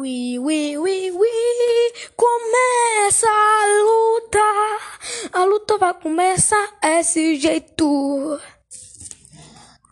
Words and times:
Ui, 0.00 0.38
ui, 0.38 0.78
ui, 0.78 1.10
ui, 1.10 1.92
começa 2.16 3.26
a 3.28 3.66
luta. 3.84 4.38
A 5.30 5.44
luta 5.44 5.76
vai 5.76 5.92
começar 5.92 6.78
desse 6.80 7.36
jeito. 7.36 8.40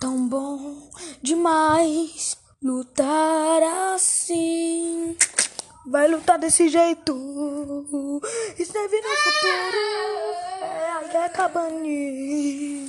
Tão 0.00 0.26
bom 0.26 0.88
demais 1.22 2.38
lutar 2.62 3.62
assim. 3.92 5.14
Vai 5.86 6.08
lutar 6.08 6.38
desse 6.38 6.70
jeito. 6.70 7.12
Esteve 8.58 9.02
no 9.02 9.10
futuro. 9.10 9.78
É 10.62 10.90
a 10.90 11.22
Yakabani. 11.22 12.86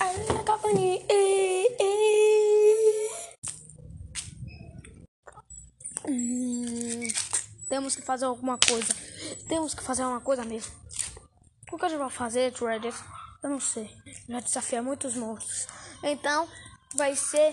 É 0.00 0.02
a 0.02 0.32
Yakabani. 0.32 1.04
Temos 7.74 7.96
que 7.96 8.02
fazer 8.02 8.26
alguma 8.26 8.56
coisa. 8.56 8.94
Temos 9.48 9.74
que 9.74 9.82
fazer 9.82 10.04
uma 10.04 10.20
coisa 10.20 10.44
mesmo. 10.44 10.72
O 11.72 11.76
que 11.76 11.84
a 11.84 11.88
gente 11.88 11.98
vai 11.98 12.08
fazer, 12.08 12.52
Traders? 12.52 13.02
Eu 13.42 13.50
não 13.50 13.58
sei. 13.58 13.90
Já 14.28 14.38
desafiar 14.38 14.80
muitos 14.80 15.16
monstros. 15.16 15.66
Então, 16.00 16.48
vai 16.94 17.16
ser 17.16 17.52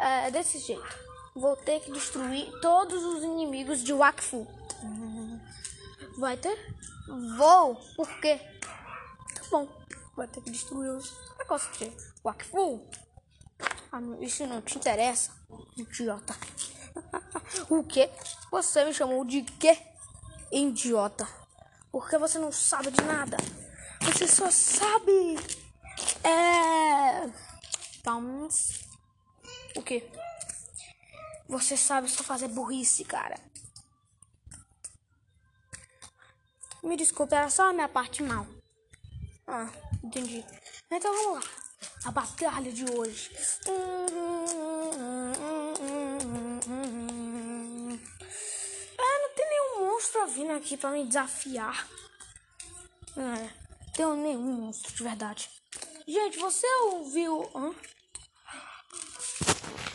é, 0.00 0.28
desse 0.32 0.58
jeito. 0.58 0.98
Vou 1.36 1.56
ter 1.56 1.78
que 1.78 1.92
destruir 1.92 2.50
todos 2.60 3.00
os 3.04 3.22
inimigos 3.22 3.84
de 3.84 3.92
Wakfu. 3.92 4.44
Vai 6.18 6.36
ter? 6.36 6.58
Vou. 7.36 7.76
Por 7.94 8.08
quê? 8.20 8.40
Tá 9.36 9.42
bom. 9.52 9.68
Vai 10.16 10.26
ter 10.26 10.40
que 10.40 10.50
destruir 10.50 10.90
os 10.90 11.14
negócios 11.38 11.78
de 11.78 11.92
Wakfu. 12.24 12.84
Ah, 13.92 14.00
isso 14.20 14.44
não 14.48 14.60
te 14.60 14.76
interessa, 14.78 15.30
idiota. 15.76 16.34
o 17.70 17.84
quê? 17.84 18.10
Você 18.54 18.84
me 18.84 18.94
chamou 18.94 19.24
de 19.24 19.42
quê? 19.42 19.76
Idiota. 20.52 21.26
Porque 21.90 22.16
você 22.16 22.38
não 22.38 22.52
sabe 22.52 22.92
de 22.92 23.02
nada. 23.02 23.36
Você 24.00 24.28
só 24.28 24.48
sabe. 24.48 25.36
É. 26.22 27.28
Vamos. 28.04 28.86
O 29.74 29.82
quê? 29.82 30.08
Você 31.48 31.76
sabe 31.76 32.08
só 32.08 32.22
fazer 32.22 32.46
burrice, 32.46 33.04
cara. 33.04 33.34
Me 36.80 36.96
desculpe, 36.96 37.34
era 37.34 37.50
só 37.50 37.70
a 37.70 37.72
minha 37.72 37.88
parte 37.88 38.22
mal. 38.22 38.46
Ah, 39.48 39.68
entendi. 40.00 40.44
Então 40.88 41.12
vamos 41.12 41.44
lá. 41.44 41.50
A 42.04 42.12
batalha 42.12 42.70
de 42.70 42.84
hoje. 42.84 43.32
Ah, 48.98 49.18
não 49.22 49.34
tem 49.34 49.48
nenhum 49.48 49.93
monstro 50.04 50.26
vindo 50.26 50.52
aqui 50.52 50.76
pra 50.76 50.90
me 50.90 51.06
desafiar. 51.06 51.88
É, 53.16 53.48
tem 53.94 54.06
nenhum 54.16 54.52
monstro 54.52 54.92
de 54.92 55.02
verdade. 55.02 55.50
Gente, 56.06 56.38
você 56.38 56.66
ouviu. 56.92 57.50
Hã? 57.54 57.74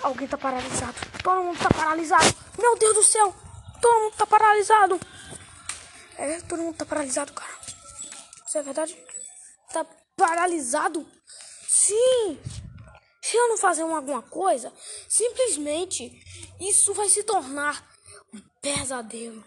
Alguém 0.02 0.28
tá 0.28 0.38
paralisado. 0.38 0.98
Todo 1.24 1.44
mundo 1.44 1.60
tá 1.60 1.70
paralisado. 1.70 2.36
Meu 2.58 2.76
Deus 2.78 2.96
do 2.96 3.04
céu. 3.04 3.36
Todo 3.80 4.00
mundo 4.00 4.16
tá 4.16 4.26
paralisado. 4.26 5.00
É, 6.18 6.42
todo 6.42 6.62
mundo 6.62 6.76
tá 6.76 6.86
paralisado, 6.86 7.32
cara. 7.34 7.60
Isso 8.48 8.58
é 8.58 8.64
verdade? 8.64 8.98
Tá 9.72 9.86
paralisado? 10.18 11.06
Sim. 11.68 12.40
Se 13.22 13.38
eu 13.38 13.50
não 13.50 13.58
fazer 13.58 13.84
alguma 13.84 14.24
coisa, 14.24 14.74
simplesmente 15.08 16.12
isso 16.60 16.96
vai 16.96 17.08
se 17.10 17.22
tornar 17.24 17.86
um 18.34 18.42
pesadelo. 18.60 19.44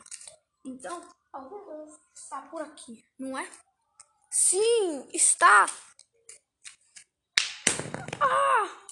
Então, 0.64 1.02
algum 1.32 1.66
monstro 1.66 2.08
está 2.14 2.42
por 2.42 2.62
aqui, 2.62 3.04
não 3.18 3.36
é? 3.36 3.50
Sim, 4.30 5.08
está. 5.12 5.66
Ah! 8.20 8.86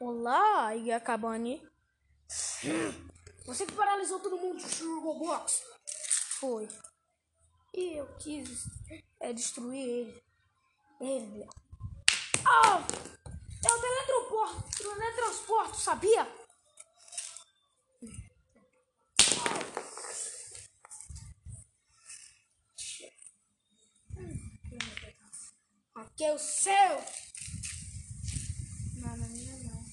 Olá, 0.00 0.72
Yakabani. 0.72 1.62
Você 3.46 3.64
que 3.66 3.72
paralisou 3.72 4.18
todo 4.18 4.36
mundo 4.36 4.58
de 4.58 4.82
Roblox. 4.82 5.62
Foi. 6.40 6.68
E 7.72 7.98
eu 7.98 8.06
quis 8.18 8.66
é, 9.20 9.32
destruir 9.32 9.88
ele. 9.88 10.22
Ele. 11.00 11.48
Ah! 12.44 12.82
É 13.64 13.72
o 13.72 13.80
teletransporte, 13.80 14.82
teletransporte, 14.82 15.76
sabia? 15.80 16.45
É 26.18 26.32
o 26.32 26.38
céu. 26.38 27.04
Não, 28.94 29.16
não, 29.16 29.28
não, 29.28 29.58
não. 29.64 29.84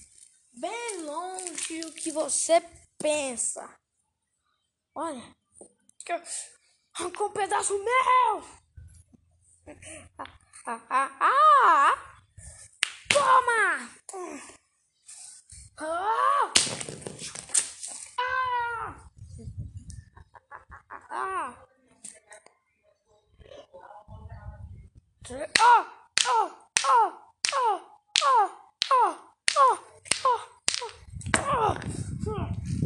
Bem 0.54 1.02
longe 1.04 1.82
o 1.82 1.92
que 1.92 2.12
você 2.12 2.62
pensa. 2.98 3.70
Olha. 4.96 5.36
Arrancou 6.94 7.28
um 7.28 7.34
pedaço 7.34 7.78
meu! 7.78 8.44
Ah, 10.18 10.26
ah, 10.66 10.82
ah, 10.90 11.18
ah! 11.20 12.24
Toma! 13.10 13.90
Ah! 15.78 16.54
Ah! 18.18 19.10
Ah! 21.10 21.58
Oh! 25.30 25.48
Oh! 25.60 26.03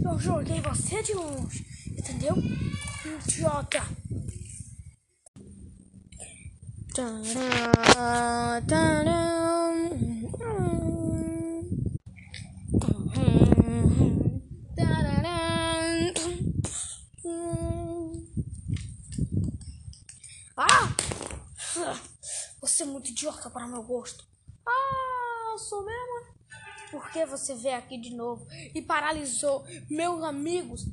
Eu 0.04 0.20
joguei 0.20 0.60
você 0.62 1.04
de 1.04 1.14
longe, 1.14 1.64
entendeu? 1.96 2.36
Idiota. 3.28 3.84
Tcharam, 6.94 7.22
tcharam. 8.68 9.28
Ah! 20.60 22.17
Você 22.68 22.84
é 22.84 22.86
muito 22.86 23.12
idiota 23.12 23.50
para 23.50 23.66
meu 23.66 23.82
gosto. 23.82 24.26
Ah, 24.68 25.52
eu 25.54 25.58
sou 25.58 25.86
mesmo? 25.86 26.36
Por 26.92 27.10
que 27.12 27.26
você 27.26 27.56
veio 27.56 27.78
aqui 27.78 27.98
de 27.98 28.14
novo 28.14 28.46
e 28.52 28.82
paralisou 28.82 29.66
meus 29.90 30.22
amigos? 30.22 30.84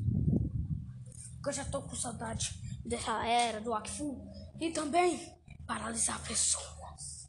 Porque 1.35 1.49
eu 1.49 1.53
já 1.53 1.65
tô 1.65 1.83
com 1.83 1.97
saudade 1.97 2.55
dessa 2.87 3.27
era 3.27 3.61
do 3.61 3.75
Akfu. 3.75 4.25
E 4.61 4.71
também 4.71 5.37
paralisar 5.67 6.23
pessoas. 6.23 7.29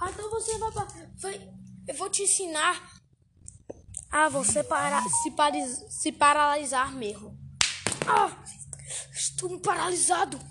Ah, 0.00 0.10
então 0.10 0.28
você 0.28 0.58
vai, 0.58 0.72
vai. 1.16 1.54
Eu 1.86 1.94
vou 1.94 2.10
te 2.10 2.24
ensinar 2.24 3.00
a 4.10 4.28
você 4.28 4.64
para, 4.64 5.08
se, 5.08 5.30
paris, 5.30 5.84
se 5.88 6.10
paralisar 6.10 6.92
mesmo. 6.92 7.38
Ah, 8.08 8.36
estou 9.12 9.60
paralisado. 9.60 10.36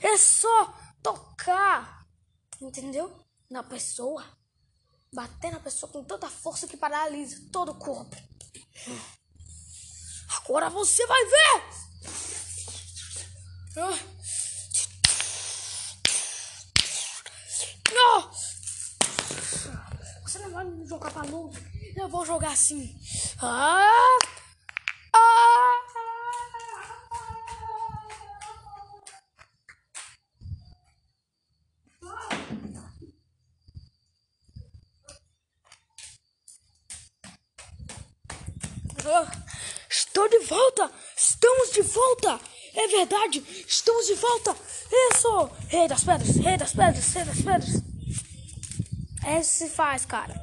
É 0.00 0.16
só 0.16 0.74
tocar, 1.12 2.06
entendeu? 2.60 3.10
Na 3.50 3.62
pessoa. 3.62 4.24
Bater 5.10 5.50
na 5.50 5.60
pessoa 5.60 5.90
com 5.90 6.04
tanta 6.04 6.28
força 6.28 6.68
que 6.68 6.76
paralisa 6.76 7.48
todo 7.50 7.72
o 7.72 7.78
corpo. 7.78 8.14
Agora 10.36 10.68
você 10.68 11.06
vai 11.06 11.24
ver! 11.24 11.62
Não! 17.90 18.30
Você 20.22 20.38
não 20.40 20.50
vai 20.50 20.64
me 20.66 20.86
jogar 20.86 21.10
pra 21.10 21.22
longe. 21.22 21.58
Eu 21.96 22.08
vou 22.08 22.26
jogar 22.26 22.52
assim. 22.52 22.94
Ah! 23.40 24.18
Ah! 25.14 25.77
Estou 39.90 40.28
de 40.28 40.38
volta! 40.40 40.90
Estamos 41.16 41.72
de 41.72 41.82
volta! 41.82 42.40
É 42.74 42.88
verdade! 42.88 43.44
Estamos 43.66 44.06
de 44.06 44.14
volta! 44.14 44.54
Isso! 45.10 45.50
Rei 45.68 45.88
das 45.88 46.04
pedras! 46.04 46.36
Rei 46.36 46.56
das 46.56 46.72
pedras! 46.72 47.14
Rei 47.14 47.24
das 47.24 47.42
pedras! 47.42 47.82
É 49.24 49.40
isso 49.40 49.58
se 49.58 49.68
faz, 49.70 50.04
cara. 50.04 50.34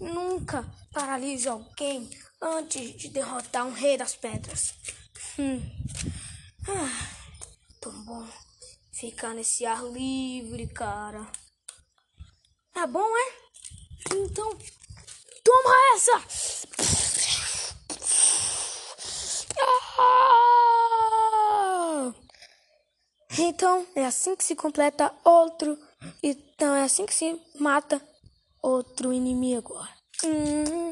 Nunca 0.00 0.64
paralise 0.92 1.48
alguém 1.48 2.10
antes 2.40 2.96
de 2.96 3.08
derrotar 3.08 3.66
um 3.66 3.72
rei 3.72 3.96
das 3.96 4.14
pedras. 4.16 4.74
Hum. 5.38 5.60
Ah, 6.68 7.10
tão 7.80 7.92
bom 8.04 8.26
ficar 8.92 9.34
nesse 9.34 9.66
ar 9.66 9.82
livre, 9.84 10.66
cara. 10.68 11.26
Tá 12.72 12.86
bom, 12.86 13.06
é? 13.16 13.32
Então, 14.14 14.58
toma 15.42 15.74
essa! 15.94 16.24
Ah! 19.96 20.24
Então, 23.38 23.86
é 23.94 24.06
assim 24.06 24.36
que 24.36 24.44
se 24.44 24.54
completa 24.54 25.12
outro. 25.24 25.78
Então, 26.22 26.74
é 26.74 26.82
assim 26.82 27.06
que 27.06 27.14
se 27.14 27.40
mata 27.58 28.00
outro 28.62 29.12
inimigo. 29.12 29.74
Hum. 30.24 30.83